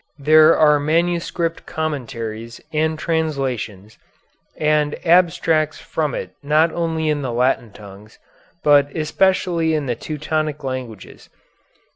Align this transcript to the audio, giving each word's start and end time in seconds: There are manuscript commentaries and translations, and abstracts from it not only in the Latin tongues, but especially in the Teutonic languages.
There 0.17 0.57
are 0.57 0.79
manuscript 0.79 1.67
commentaries 1.67 2.59
and 2.73 2.97
translations, 2.97 3.99
and 4.57 4.95
abstracts 5.05 5.77
from 5.77 6.15
it 6.15 6.31
not 6.41 6.71
only 6.73 7.09
in 7.09 7.21
the 7.21 7.31
Latin 7.31 7.71
tongues, 7.71 8.17
but 8.63 8.89
especially 8.97 9.75
in 9.75 9.85
the 9.85 9.93
Teutonic 9.93 10.63
languages. 10.63 11.29